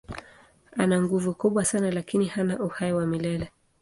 [0.71, 3.51] Ana nguvu kubwa sana lakini hana uhai wa milele.